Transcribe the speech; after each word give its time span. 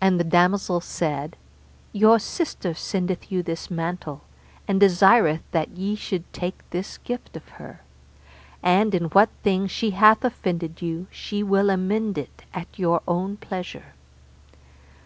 And 0.00 0.18
the 0.18 0.24
damosel 0.24 0.80
said, 0.80 1.36
Your 1.92 2.18
sister 2.18 2.72
sendeth 2.72 3.30
you 3.30 3.42
this 3.42 3.70
mantle, 3.70 4.22
and 4.66 4.80
desireth 4.80 5.42
that 5.50 5.68
ye 5.76 5.94
should 5.94 6.32
take 6.32 6.62
this 6.70 6.96
gift 6.96 7.36
of 7.36 7.46
her; 7.60 7.82
and 8.62 8.94
in 8.94 9.04
what 9.12 9.28
thing 9.42 9.66
she 9.66 9.90
hath 9.90 10.24
offended 10.24 10.80
you, 10.80 11.06
she 11.10 11.42
will 11.42 11.68
amend 11.68 12.16
it 12.16 12.46
at 12.54 12.78
your 12.78 13.02
own 13.06 13.36
pleasure. 13.36 13.92